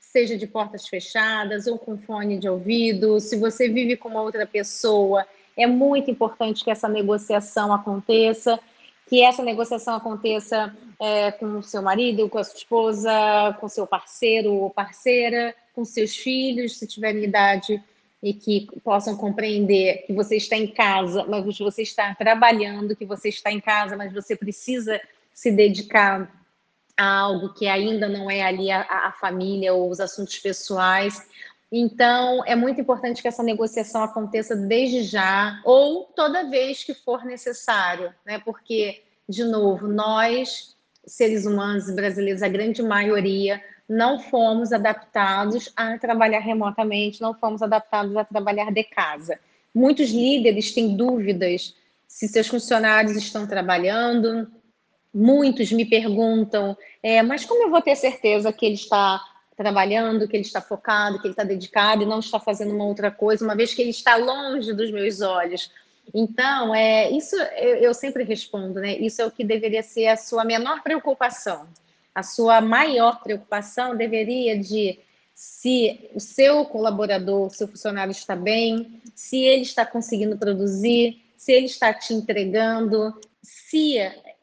seja 0.00 0.36
de 0.36 0.46
portas 0.46 0.86
fechadas 0.86 1.66
ou 1.66 1.78
com 1.78 1.98
fone 1.98 2.38
de 2.38 2.48
ouvido. 2.48 3.20
Se 3.20 3.36
você 3.36 3.68
vive 3.68 3.96
com 3.96 4.08
uma 4.08 4.22
outra 4.22 4.46
pessoa, 4.46 5.26
é 5.56 5.66
muito 5.66 6.10
importante 6.10 6.64
que 6.64 6.70
essa 6.70 6.88
negociação 6.88 7.72
aconteça 7.72 8.58
que 9.06 9.22
essa 9.22 9.42
negociação 9.42 9.94
aconteça 9.94 10.74
é, 11.00 11.30
com 11.30 11.58
o 11.58 11.62
seu 11.62 11.80
marido, 11.80 12.28
com 12.28 12.38
a 12.38 12.44
sua 12.44 12.56
esposa, 12.56 13.56
com 13.60 13.68
seu 13.68 13.86
parceiro 13.86 14.52
ou 14.52 14.70
parceira, 14.70 15.54
com 15.74 15.84
seus 15.84 16.16
filhos, 16.16 16.76
se 16.76 16.86
tiverem 16.86 17.24
idade 17.24 17.82
e 18.22 18.34
que 18.34 18.66
possam 18.82 19.16
compreender 19.16 20.04
que 20.06 20.12
você 20.12 20.36
está 20.36 20.56
em 20.56 20.66
casa, 20.66 21.24
mas 21.28 21.58
você 21.58 21.82
está 21.82 22.14
trabalhando, 22.14 22.96
que 22.96 23.04
você 23.04 23.28
está 23.28 23.52
em 23.52 23.60
casa, 23.60 23.96
mas 23.96 24.12
você 24.12 24.34
precisa 24.34 25.00
se 25.32 25.52
dedicar 25.52 26.28
algo 26.96 27.52
que 27.52 27.66
ainda 27.66 28.08
não 28.08 28.30
é 28.30 28.42
ali 28.42 28.70
a, 28.70 28.80
a 28.80 29.12
família 29.12 29.74
ou 29.74 29.90
os 29.90 30.00
assuntos 30.00 30.38
pessoais. 30.38 31.26
Então, 31.70 32.42
é 32.46 32.54
muito 32.54 32.80
importante 32.80 33.20
que 33.20 33.28
essa 33.28 33.42
negociação 33.42 34.02
aconteça 34.02 34.54
desde 34.54 35.02
já 35.02 35.60
ou 35.64 36.04
toda 36.04 36.48
vez 36.48 36.84
que 36.84 36.94
for 36.94 37.24
necessário, 37.24 38.14
né? 38.24 38.38
Porque, 38.38 39.02
de 39.28 39.44
novo, 39.44 39.88
nós, 39.88 40.76
seres 41.04 41.44
humanos 41.44 41.90
brasileiros, 41.90 42.42
a 42.42 42.48
grande 42.48 42.82
maioria, 42.82 43.62
não 43.88 44.18
fomos 44.18 44.72
adaptados 44.72 45.72
a 45.76 45.98
trabalhar 45.98 46.40
remotamente, 46.40 47.20
não 47.20 47.34
fomos 47.34 47.62
adaptados 47.62 48.16
a 48.16 48.24
trabalhar 48.24 48.72
de 48.72 48.84
casa. 48.84 49.38
Muitos 49.74 50.10
líderes 50.10 50.72
têm 50.72 50.96
dúvidas 50.96 51.74
se 52.08 52.26
seus 52.28 52.46
funcionários 52.46 53.16
estão 53.16 53.46
trabalhando. 53.46 54.50
Muitos 55.18 55.72
me 55.72 55.86
perguntam, 55.86 56.76
é, 57.02 57.22
mas 57.22 57.46
como 57.46 57.62
eu 57.62 57.70
vou 57.70 57.80
ter 57.80 57.96
certeza 57.96 58.52
que 58.52 58.66
ele 58.66 58.74
está 58.74 59.18
trabalhando, 59.56 60.28
que 60.28 60.36
ele 60.36 60.44
está 60.44 60.60
focado, 60.60 61.18
que 61.18 61.26
ele 61.26 61.32
está 61.32 61.42
dedicado 61.42 62.02
e 62.02 62.06
não 62.06 62.18
está 62.18 62.38
fazendo 62.38 62.74
uma 62.74 62.84
outra 62.84 63.10
coisa, 63.10 63.42
uma 63.42 63.56
vez 63.56 63.72
que 63.72 63.80
ele 63.80 63.90
está 63.90 64.16
longe 64.16 64.74
dos 64.74 64.90
meus 64.90 65.22
olhos. 65.22 65.70
Então, 66.12 66.74
é, 66.74 67.10
isso 67.10 67.34
eu, 67.34 67.76
eu 67.76 67.94
sempre 67.94 68.24
respondo, 68.24 68.78
né? 68.78 68.98
Isso 68.98 69.22
é 69.22 69.26
o 69.26 69.30
que 69.30 69.42
deveria 69.42 69.82
ser 69.82 70.08
a 70.08 70.18
sua 70.18 70.44
menor 70.44 70.82
preocupação. 70.82 71.66
A 72.14 72.22
sua 72.22 72.60
maior 72.60 73.22
preocupação 73.22 73.96
deveria 73.96 74.58
de 74.58 74.98
se 75.34 76.10
o 76.14 76.20
seu 76.20 76.66
colaborador, 76.66 77.46
o 77.46 77.50
seu 77.50 77.66
funcionário 77.66 78.10
está 78.10 78.36
bem, 78.36 79.00
se 79.14 79.38
ele 79.38 79.62
está 79.62 79.86
conseguindo 79.86 80.36
produzir, 80.36 81.22
se 81.38 81.52
ele 81.52 81.66
está 81.66 81.94
te 81.94 82.12
entregando, 82.12 83.18
se 83.42 83.98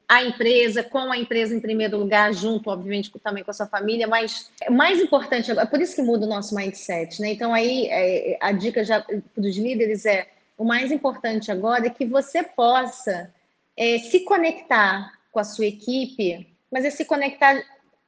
a 0.07 0.23
empresa, 0.23 0.83
com 0.83 1.11
a 1.11 1.17
empresa 1.17 1.55
em 1.55 1.59
primeiro 1.59 1.97
lugar, 1.97 2.33
junto, 2.33 2.69
obviamente, 2.69 3.11
também 3.23 3.43
com 3.43 3.51
a 3.51 3.53
sua 3.53 3.65
família, 3.65 4.07
mas 4.07 4.51
mais 4.69 4.99
importante, 5.01 5.51
é 5.51 5.65
por 5.65 5.81
isso 5.81 5.95
que 5.95 6.01
muda 6.01 6.25
o 6.25 6.29
nosso 6.29 6.53
mindset, 6.53 7.21
né? 7.21 7.31
Então, 7.31 7.53
aí, 7.53 7.87
é, 7.87 8.37
a 8.41 8.51
dica 8.51 8.83
já 8.83 9.01
para 9.01 9.21
os 9.37 9.57
líderes 9.57 10.05
é, 10.05 10.27
o 10.57 10.63
mais 10.63 10.91
importante 10.91 11.51
agora 11.51 11.87
é 11.87 11.89
que 11.89 12.05
você 12.05 12.43
possa 12.43 13.33
é, 13.75 13.97
se 13.97 14.21
conectar 14.21 15.11
com 15.31 15.39
a 15.39 15.43
sua 15.43 15.65
equipe, 15.65 16.47
mas 16.71 16.85
é 16.85 16.89
se 16.89 17.05
conectar 17.05 17.63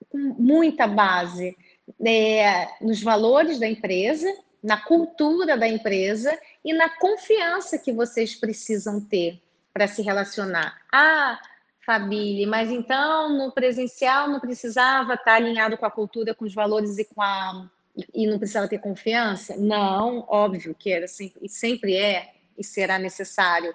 com 0.09 0.17
muita 0.17 0.87
base 0.87 1.57
é, 2.05 2.67
nos 2.81 3.01
valores 3.01 3.59
da 3.59 3.67
empresa, 3.67 4.31
na 4.61 4.77
cultura 4.77 5.57
da 5.57 5.67
empresa 5.67 6.37
e 6.63 6.73
na 6.73 6.89
confiança 6.89 7.77
que 7.77 7.91
vocês 7.91 8.35
precisam 8.35 8.99
ter 8.99 9.41
para 9.73 9.87
se 9.87 10.01
relacionar. 10.01 10.77
Ah, 10.91 11.39
Fabília, 11.85 12.47
mas 12.47 12.71
então 12.71 13.37
no 13.37 13.51
presencial 13.51 14.27
não 14.27 14.39
precisava 14.39 15.13
estar 15.13 15.35
alinhado 15.35 15.77
com 15.77 15.85
a 15.85 15.91
cultura, 15.91 16.33
com 16.33 16.43
os 16.43 16.53
valores 16.53 16.97
e 16.97 17.05
com 17.05 17.21
a 17.21 17.69
e 18.13 18.27
não 18.27 18.37
precisava 18.37 18.67
ter 18.67 18.79
confiança? 18.79 19.55
Não, 19.55 20.25
óbvio 20.27 20.75
que 20.75 20.91
era 20.91 21.05
e 21.05 21.47
sempre 21.47 21.95
é 21.95 22.33
e 22.57 22.63
será 22.63 22.99
necessário. 22.99 23.73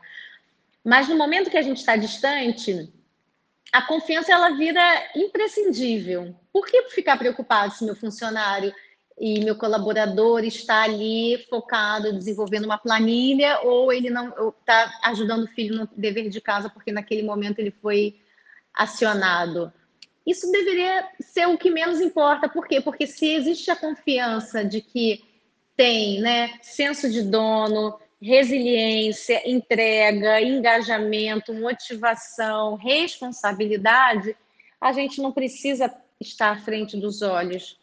Mas 0.85 1.09
no 1.09 1.17
momento 1.17 1.51
que 1.51 1.57
a 1.57 1.63
gente 1.63 1.79
está 1.79 1.97
distante, 1.97 2.93
a 3.73 3.83
confiança 3.83 4.33
ela 4.33 4.51
vira 4.51 4.83
imprescindível. 5.15 6.35
Por 6.53 6.67
que 6.67 6.83
ficar 6.91 7.17
preocupado 7.17 7.73
se 7.73 7.85
meu 7.85 7.95
funcionário 7.95 8.75
e 9.19 9.45
meu 9.45 9.55
colaborador 9.55 10.45
está 10.45 10.83
ali 10.83 11.45
focado 11.49 12.13
desenvolvendo 12.13 12.65
uma 12.65 12.79
planilha 12.79 13.61
ou 13.63 13.93
ele 13.93 14.09
não 14.09 14.29
está 14.49 14.99
ajudando 15.05 15.45
o 15.45 15.49
filho 15.49 15.77
no 15.77 15.89
dever 15.97 16.29
de 16.29 16.41
casa 16.41 16.71
porque 16.71 16.91
naquele 16.91 17.23
momento 17.23 17.59
ele 17.59 17.71
foi 17.71 18.19
acionado? 18.75 19.73
Isso 20.27 20.51
deveria 20.51 21.09
ser 21.21 21.47
o 21.47 21.59
que 21.59 21.71
menos 21.71 22.01
importa. 22.01 22.49
Por 22.49 22.67
quê? 22.67 22.81
Porque 22.81 23.07
se 23.07 23.27
existe 23.27 23.71
a 23.71 23.77
confiança 23.77 24.65
de 24.65 24.81
que 24.81 25.23
tem 25.77 26.21
né, 26.21 26.59
senso 26.63 27.11
de 27.11 27.23
dono, 27.23 27.99
resiliência, 28.21 29.43
entrega, 29.51 30.41
engajamento, 30.41 31.55
motivação, 31.55 32.75
responsabilidade, 32.75 34.37
a 34.81 34.93
gente 34.93 35.21
não 35.23 35.33
precisa 35.33 35.93
estar 36.21 36.51
à 36.51 36.61
frente 36.61 36.97
dos 36.97 37.23
olhos. 37.23 37.79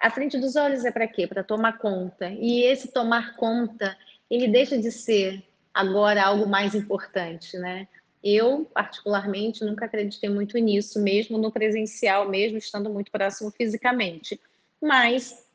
À 0.00 0.10
frente 0.10 0.38
dos 0.38 0.56
olhos 0.56 0.84
é 0.84 0.90
para 0.90 1.06
quê? 1.06 1.26
Para 1.26 1.44
tomar 1.44 1.78
conta. 1.78 2.30
E 2.30 2.62
esse 2.62 2.88
tomar 2.88 3.36
conta, 3.36 3.96
ele 4.30 4.48
deixa 4.48 4.78
de 4.78 4.90
ser 4.90 5.44
agora 5.74 6.24
algo 6.24 6.48
mais 6.48 6.74
importante, 6.74 7.58
né? 7.58 7.86
Eu, 8.24 8.64
particularmente, 8.72 9.64
nunca 9.64 9.84
acreditei 9.84 10.28
muito 10.28 10.56
nisso, 10.58 11.00
mesmo 11.00 11.38
no 11.38 11.52
presencial, 11.52 12.28
mesmo 12.28 12.58
estando 12.58 12.90
muito 12.90 13.10
próximo 13.10 13.50
fisicamente. 13.50 14.40
Mas 14.80 15.46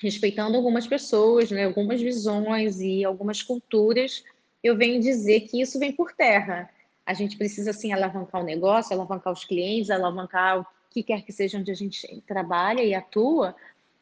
respeitando 0.00 0.56
algumas 0.56 0.86
pessoas, 0.86 1.50
né, 1.50 1.64
algumas 1.66 2.00
visões 2.00 2.80
e 2.80 3.04
algumas 3.04 3.42
culturas, 3.42 4.24
eu 4.62 4.76
venho 4.76 5.00
dizer 5.00 5.40
que 5.42 5.60
isso 5.60 5.78
vem 5.78 5.92
por 5.92 6.12
terra. 6.12 6.70
A 7.04 7.12
gente 7.12 7.36
precisa, 7.36 7.70
assim, 7.70 7.92
alavancar 7.92 8.40
o 8.40 8.44
negócio, 8.44 8.94
alavancar 8.94 9.32
os 9.32 9.44
clientes, 9.44 9.90
alavancar 9.90 10.60
o 10.60 10.66
que 10.90 11.02
quer 11.02 11.22
que 11.22 11.32
seja 11.32 11.58
onde 11.58 11.70
a 11.70 11.74
gente 11.74 12.22
trabalha 12.26 12.82
e 12.82 12.94
atua. 12.94 13.54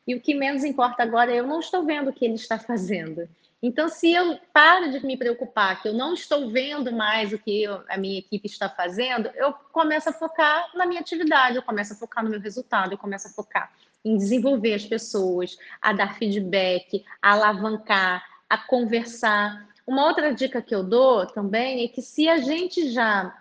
E 0.09 0.15
o 0.15 0.21
que 0.23 0.33
menos 0.33 0.65
importa 0.65 1.03
agora 1.03 1.31
é 1.31 1.39
eu 1.39 1.47
não 1.47 1.61
estou 1.61 1.85
vendo 1.85 2.09
o 2.09 2.13
que 2.15 2.25
ele 2.25 2.37
está 2.37 2.59
fazendo. 2.59 3.29
Então, 3.63 3.91
se 3.91 4.11
eu 4.11 4.39
paro 4.55 4.91
de 4.91 5.05
me 5.05 5.19
preocupar, 5.19 5.83
que 5.83 5.89
eu 5.89 5.93
não 5.93 6.15
estou 6.15 6.51
vendo 6.51 6.91
mais 6.91 7.31
o 7.31 7.39
que 7.39 7.65
eu, 7.65 7.83
a 7.91 7.99
minha 7.99 8.19
equipe 8.19 8.47
está 8.47 8.71
fazendo, 8.71 9.29
eu 9.35 9.53
começo 9.53 10.09
a 10.09 10.13
focar 10.13 10.71
na 10.75 10.87
minha 10.87 11.03
atividade, 11.03 11.57
eu 11.57 11.63
começo 11.63 11.93
a 11.93 11.97
focar 11.97 12.25
no 12.25 12.31
meu 12.31 12.41
resultado, 12.41 12.93
eu 12.93 12.97
começo 12.97 13.29
a 13.29 13.31
focar 13.31 13.71
em 14.03 14.17
desenvolver 14.17 14.73
as 14.73 14.87
pessoas, 14.87 15.59
a 15.83 15.93
dar 15.93 16.17
feedback, 16.17 17.05
a 17.21 17.33
alavancar, 17.33 18.25
a 18.49 18.57
conversar. 18.57 19.69
Uma 19.87 20.07
outra 20.07 20.33
dica 20.33 20.63
que 20.63 20.75
eu 20.75 20.83
dou 20.83 21.27
também 21.27 21.85
é 21.85 21.89
que 21.89 22.01
se 22.01 22.31
a 22.31 22.39
gente 22.39 22.91
já 22.91 23.37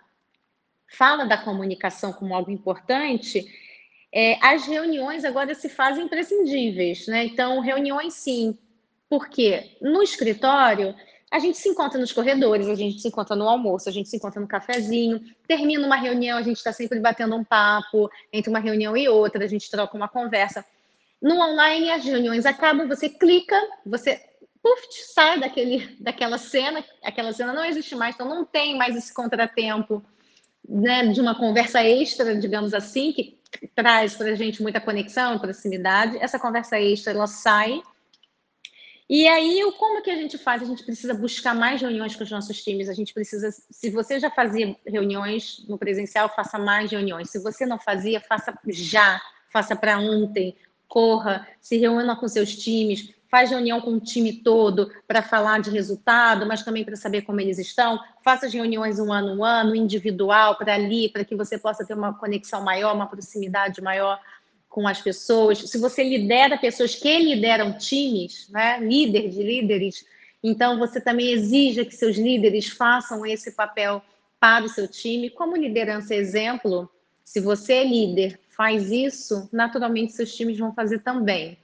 fala 0.86 1.24
da 1.24 1.38
comunicação 1.38 2.12
como 2.12 2.34
algo 2.34 2.50
importante, 2.50 3.46
é, 4.12 4.38
as 4.44 4.66
reuniões 4.66 5.24
agora 5.24 5.54
se 5.54 5.68
fazem 5.68 6.04
imprescindíveis, 6.04 7.06
né? 7.06 7.24
Então, 7.24 7.60
reuniões 7.60 8.14
sim, 8.14 8.58
porque 9.08 9.76
no 9.80 10.02
escritório 10.02 10.94
a 11.30 11.38
gente 11.38 11.58
se 11.58 11.68
encontra 11.68 12.00
nos 12.00 12.10
corredores, 12.10 12.68
a 12.68 12.74
gente 12.74 13.00
se 13.00 13.08
encontra 13.08 13.36
no 13.36 13.46
almoço, 13.46 13.88
a 13.88 13.92
gente 13.92 14.08
se 14.08 14.16
encontra 14.16 14.40
no 14.40 14.48
cafezinho, 14.48 15.20
termina 15.46 15.86
uma 15.86 15.96
reunião, 15.96 16.38
a 16.38 16.42
gente 16.42 16.56
está 16.56 16.72
sempre 16.72 16.98
batendo 17.00 17.36
um 17.36 17.44
papo 17.44 18.10
entre 18.32 18.48
uma 18.48 18.58
reunião 18.58 18.96
e 18.96 19.08
outra, 19.08 19.44
a 19.44 19.48
gente 19.48 19.70
troca 19.70 19.94
uma 19.94 20.08
conversa. 20.08 20.64
No 21.20 21.38
online, 21.38 21.90
as 21.90 22.02
reuniões 22.04 22.46
acabam, 22.46 22.88
você 22.88 23.10
clica, 23.10 23.56
você 23.84 24.24
puff, 24.62 24.86
sai 24.90 25.38
daquele, 25.38 25.96
daquela 26.00 26.38
cena, 26.38 26.82
aquela 27.02 27.32
cena 27.32 27.52
não 27.52 27.64
existe 27.64 27.94
mais, 27.94 28.14
então 28.14 28.28
não 28.28 28.44
tem 28.44 28.76
mais 28.76 28.96
esse 28.96 29.12
contratempo 29.12 30.02
né, 30.68 31.06
de 31.06 31.20
uma 31.20 31.34
conversa 31.34 31.82
extra, 31.82 32.36
digamos 32.36 32.74
assim, 32.74 33.12
que 33.12 33.37
traz 33.74 34.14
para 34.14 34.30
a 34.30 34.34
gente 34.34 34.62
muita 34.62 34.80
conexão, 34.80 35.38
proximidade. 35.38 36.18
Essa 36.18 36.38
conversa 36.38 36.78
extra, 36.78 37.12
ela 37.12 37.26
sai 37.26 37.82
e 39.08 39.26
aí, 39.26 39.58
como 39.78 40.02
que 40.02 40.10
a 40.10 40.16
gente 40.16 40.36
faz? 40.36 40.60
A 40.60 40.66
gente 40.66 40.84
precisa 40.84 41.14
buscar 41.14 41.54
mais 41.54 41.80
reuniões 41.80 42.14
com 42.14 42.24
os 42.24 42.30
nossos 42.30 42.62
times. 42.62 42.90
A 42.90 42.92
gente 42.92 43.14
precisa, 43.14 43.50
se 43.50 43.88
você 43.88 44.20
já 44.20 44.30
fazia 44.30 44.76
reuniões 44.86 45.64
no 45.66 45.78
presencial, 45.78 46.28
faça 46.28 46.58
mais 46.58 46.90
reuniões. 46.90 47.30
Se 47.30 47.38
você 47.38 47.64
não 47.64 47.78
fazia, 47.78 48.20
faça 48.20 48.52
já, 48.66 49.18
faça 49.50 49.74
para 49.74 49.98
ontem, 49.98 50.54
corra, 50.86 51.48
se 51.58 51.78
reúna 51.78 52.16
com 52.16 52.28
seus 52.28 52.54
times, 52.54 53.14
faz 53.30 53.50
reunião 53.50 53.80
com 53.80 53.92
o 53.92 54.00
time 54.00 54.32
todo 54.32 54.90
para 55.06 55.22
falar 55.22 55.60
de 55.60 55.70
resultado, 55.70 56.46
mas 56.46 56.62
também 56.62 56.84
para 56.84 56.96
saber 56.96 57.22
como 57.22 57.40
eles 57.40 57.58
estão. 57.58 57.98
Faça 58.24 58.46
as 58.46 58.52
reuniões 58.52 58.98
um 58.98 59.12
ano, 59.12 59.34
um 59.34 59.44
ano, 59.44 59.74
individual, 59.74 60.56
para 60.56 60.74
ali, 60.74 61.08
para 61.08 61.24
que 61.24 61.36
você 61.36 61.58
possa 61.58 61.84
ter 61.84 61.94
uma 61.94 62.14
conexão 62.14 62.62
maior, 62.62 62.94
uma 62.94 63.06
proximidade 63.06 63.80
maior 63.82 64.18
com 64.68 64.86
as 64.86 65.00
pessoas, 65.00 65.58
se 65.58 65.78
você 65.78 66.04
lidera 66.04 66.58
pessoas 66.58 66.94
que 66.94 67.18
lideram 67.18 67.76
times, 67.78 68.48
né, 68.50 68.78
líder 68.78 69.28
de 69.30 69.42
líderes, 69.42 70.04
então 70.42 70.78
você 70.78 71.00
também 71.00 71.32
exija 71.32 71.84
que 71.84 71.96
seus 71.96 72.16
líderes 72.16 72.68
façam 72.68 73.24
esse 73.26 73.52
papel 73.52 74.02
para 74.38 74.64
o 74.64 74.68
seu 74.68 74.86
time. 74.86 75.30
Como 75.30 75.56
liderança 75.56 76.14
exemplo, 76.14 76.88
se 77.24 77.40
você 77.40 77.74
é 77.74 77.84
líder, 77.84 78.38
faz 78.50 78.90
isso, 78.92 79.48
naturalmente 79.52 80.12
seus 80.12 80.34
times 80.34 80.58
vão 80.58 80.72
fazer 80.72 81.00
também. 81.00 81.58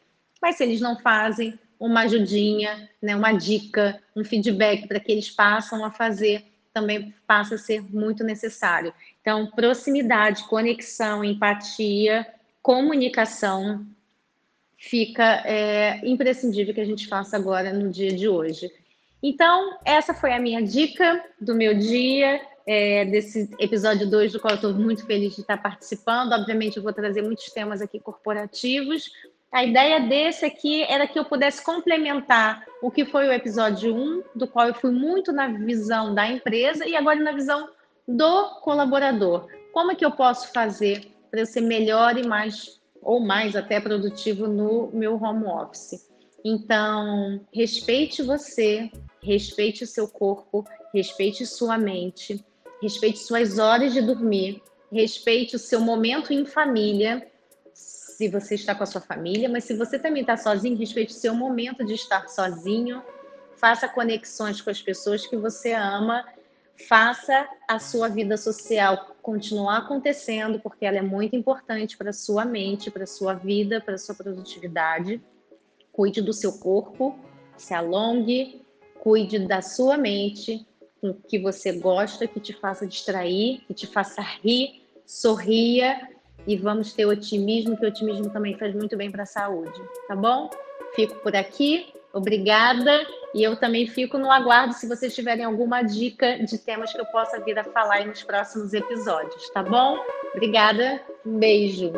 Mas 0.44 0.57
se 0.57 0.62
eles 0.62 0.78
não 0.78 0.98
fazem, 0.98 1.59
uma 1.80 2.02
ajudinha, 2.02 2.90
né, 3.00 3.16
uma 3.16 3.33
dica, 3.33 3.98
um 4.14 4.22
feedback 4.22 4.87
para 4.87 5.00
que 5.00 5.11
eles 5.11 5.30
passem 5.30 5.83
a 5.83 5.90
fazer 5.90 6.44
também 6.70 7.14
passa 7.26 7.54
a 7.54 7.59
ser 7.59 7.83
muito 7.83 8.22
necessário. 8.22 8.92
Então, 9.22 9.50
proximidade, 9.52 10.44
conexão, 10.44 11.24
empatia 11.24 12.26
comunicação 12.61 13.87
fica 14.76 15.42
é, 15.46 16.07
imprescindível 16.07 16.74
que 16.74 16.80
a 16.83 16.85
gente 16.85 17.09
faça 17.09 17.38
agora 17.38 17.72
no 17.72 17.88
dia 17.88 18.12
de 18.12 18.28
hoje. 18.28 18.70
Então, 19.22 19.78
essa 19.83 20.12
foi 20.12 20.35
a 20.35 20.38
minha 20.38 20.62
dica 20.62 21.24
do 21.40 21.54
meu 21.54 21.72
dia, 21.72 22.38
é, 22.66 23.07
desse 23.07 23.48
episódio 23.59 24.11
2, 24.11 24.33
do 24.33 24.40
qual 24.40 24.57
estou 24.57 24.74
muito 24.74 25.07
feliz 25.07 25.35
de 25.35 25.40
estar 25.40 25.57
participando. 25.57 26.33
Obviamente, 26.33 26.76
eu 26.76 26.83
vou 26.83 26.92
trazer 26.92 27.22
muitos 27.22 27.46
temas 27.46 27.80
aqui 27.80 27.98
corporativos. 27.98 29.11
A 29.55 29.62
ideia 29.62 30.01
desse 30.01 30.45
aqui 30.45 30.83
era 30.83 31.07
que 31.07 31.17
eu 31.17 31.25
pudesse 31.25 31.62
complementar 31.64 32.67
o 32.83 32.90
que 32.90 33.05
foi 33.05 33.29
o 33.29 33.33
episódio 33.33 33.95
1, 33.95 33.99
um, 33.99 34.23
do 34.35 34.49
qual 34.49 34.67
eu 34.67 34.75
fui 34.75 34.90
muito 34.90 35.33
na 35.33 35.47
visão 35.47 36.12
da 36.12 36.29
empresa 36.29 36.85
e 36.85 36.97
agora 36.97 37.21
na 37.21 37.31
visão 37.31 37.69
do 38.07 38.61
colaborador. 38.62 39.47
Como 39.73 39.93
é 39.93 39.95
que 39.95 40.05
eu 40.05 40.11
posso 40.11 40.53
fazer 40.53 41.07
para 41.31 41.47
ser 41.47 41.61
melhor 41.61 42.19
e 42.19 42.27
mais 42.27 42.81
ou 43.01 43.21
mais 43.21 43.55
até 43.55 43.79
produtivo 43.79 44.49
no 44.49 44.90
meu 44.93 45.14
home 45.23 45.45
office. 45.45 46.11
Então, 46.45 47.40
respeite 47.53 48.23
você, 48.23 48.90
respeite 49.23 49.85
o 49.85 49.87
seu 49.87 50.09
corpo, 50.09 50.64
respeite 50.93 51.47
sua 51.47 51.79
mente, 51.79 52.45
respeite 52.83 53.21
suas 53.21 53.61
horas 53.61 53.93
de 53.93 54.03
dormir, 54.03 54.61
respeite 54.90 55.55
o 55.55 55.61
seu 55.61 55.81
momento 55.81 56.33
em 56.33 56.45
família, 56.45 57.25
se 58.16 58.29
você 58.29 58.55
está 58.55 58.74
com 58.77 58.85
a 58.85 58.87
sua 58.87 59.00
família, 59.00 59.48
mas 59.48 59.64
se 59.64 59.74
você 59.74 59.98
também 59.98 60.20
está 60.20 60.37
sozinho, 60.37 60.79
respeite 60.79 61.12
o 61.12 61.16
seu 61.16 61.35
momento 61.35 61.85
de 61.85 61.94
estar 61.94 62.29
sozinho, 62.29 63.03
faça 63.57 63.88
conexões 63.88 64.61
com 64.61 64.70
as 64.70 64.81
pessoas 64.81 65.27
que 65.27 65.37
você 65.37 65.72
ama. 65.72 66.24
Faça 66.88 67.48
a 67.68 67.79
sua 67.79 68.09
vida 68.09 68.37
social 68.37 69.16
continuar 69.22 69.79
acontecendo, 69.79 70.61
porque 70.61 70.85
ela 70.85 70.98
é 70.98 71.03
muito 71.03 71.35
importante 71.35 71.96
para 71.96 72.11
a 72.11 72.12
sua 72.12 72.44
mente, 72.44 72.90
para 72.90 73.05
a 73.05 73.07
sua 73.07 73.35
vida, 73.35 73.81
para 73.81 73.94
a 73.94 73.98
sua 73.98 74.14
produtividade. 74.14 75.20
Cuide 75.92 76.20
do 76.20 76.33
seu 76.33 76.53
corpo, 76.59 77.18
se 77.57 77.74
alongue, 77.74 78.62
cuide 79.00 79.40
da 79.40 79.61
sua 79.61 79.96
mente, 79.96 80.66
com 81.00 81.11
o 81.11 81.14
que 81.14 81.38
você 81.38 81.72
gosta, 81.72 82.27
que 82.27 82.40
te 82.40 82.53
faça 82.53 82.87
distrair, 82.87 83.62
que 83.66 83.74
te 83.74 83.87
faça 83.87 84.20
rir, 84.20 84.83
sorria 85.07 86.13
e 86.46 86.57
vamos 86.57 86.92
ter 86.92 87.07
otimismo, 87.07 87.76
que 87.76 87.87
otimismo 87.87 88.30
também 88.30 88.57
faz 88.57 88.74
muito 88.74 88.96
bem 88.96 89.11
para 89.11 89.22
a 89.22 89.26
saúde, 89.26 89.80
tá 90.07 90.14
bom? 90.14 90.50
Fico 90.94 91.14
por 91.16 91.35
aqui. 91.35 91.92
Obrigada. 92.12 93.04
E 93.35 93.42
eu 93.42 93.57
também 93.57 93.88
fico 93.88 94.16
no 94.16 94.30
aguardo 94.30 94.74
se 94.74 94.87
vocês 94.87 95.12
tiverem 95.12 95.44
alguma 95.44 95.83
dica 95.83 96.38
de 96.38 96.57
temas 96.57 96.92
que 96.92 97.00
eu 97.00 97.07
possa 97.07 97.40
vir 97.40 97.59
a 97.59 97.64
falar 97.64 98.07
nos 98.07 98.22
próximos 98.22 98.72
episódios, 98.72 99.50
tá 99.50 99.62
bom? 99.62 99.98
Obrigada. 100.33 101.00
Um 101.26 101.38
beijo. 101.38 101.92